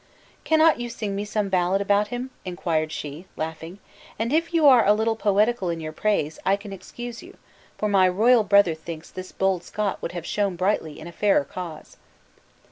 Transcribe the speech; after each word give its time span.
"Cannot 0.43 0.79
you 0.79 0.89
sing 0.89 1.15
me 1.15 1.23
some 1.25 1.47
ballad 1.47 1.79
about 1.79 2.07
him?" 2.07 2.31
inquired 2.43 2.91
she, 2.91 3.27
laughing; 3.37 3.77
"and 4.17 4.33
if 4.33 4.51
you 4.51 4.67
are 4.67 4.83
a 4.83 4.93
little 4.95 5.15
poetical 5.15 5.69
in 5.69 5.79
your 5.79 5.91
praise, 5.91 6.39
I 6.43 6.55
can 6.55 6.73
excuse 6.73 7.21
you; 7.21 7.37
for 7.77 7.87
my 7.87 8.09
royal 8.09 8.43
brother 8.43 8.73
thinks 8.73 9.11
this 9.11 9.31
bold 9.31 9.63
Scot 9.63 10.01
would 10.01 10.13
have 10.13 10.25
shone 10.25 10.55
brightly 10.55 10.99
in 10.99 11.05
a 11.05 11.11
fairer 11.11 11.45
cause." 11.45 11.97